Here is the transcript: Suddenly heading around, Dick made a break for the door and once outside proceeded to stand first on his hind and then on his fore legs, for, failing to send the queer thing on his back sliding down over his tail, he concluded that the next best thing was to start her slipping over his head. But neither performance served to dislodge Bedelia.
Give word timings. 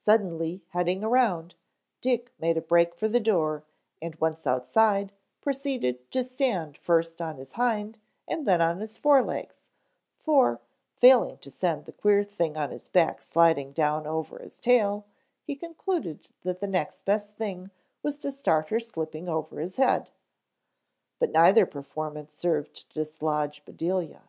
Suddenly 0.00 0.64
heading 0.70 1.04
around, 1.04 1.54
Dick 2.00 2.32
made 2.40 2.56
a 2.56 2.60
break 2.60 2.96
for 2.96 3.06
the 3.06 3.20
door 3.20 3.62
and 4.02 4.16
once 4.16 4.44
outside 4.44 5.12
proceeded 5.40 6.10
to 6.10 6.24
stand 6.24 6.76
first 6.76 7.22
on 7.22 7.36
his 7.36 7.52
hind 7.52 8.00
and 8.26 8.44
then 8.44 8.60
on 8.60 8.80
his 8.80 8.98
fore 8.98 9.22
legs, 9.22 9.62
for, 10.18 10.60
failing 10.96 11.38
to 11.38 11.48
send 11.48 11.84
the 11.84 11.92
queer 11.92 12.24
thing 12.24 12.56
on 12.56 12.72
his 12.72 12.88
back 12.88 13.22
sliding 13.22 13.70
down 13.70 14.04
over 14.04 14.40
his 14.40 14.58
tail, 14.58 15.06
he 15.44 15.54
concluded 15.54 16.26
that 16.42 16.58
the 16.58 16.66
next 16.66 17.04
best 17.04 17.34
thing 17.34 17.70
was 18.02 18.18
to 18.18 18.32
start 18.32 18.70
her 18.70 18.80
slipping 18.80 19.28
over 19.28 19.60
his 19.60 19.76
head. 19.76 20.10
But 21.20 21.30
neither 21.30 21.66
performance 21.66 22.34
served 22.36 22.74
to 22.74 22.88
dislodge 22.94 23.64
Bedelia. 23.64 24.24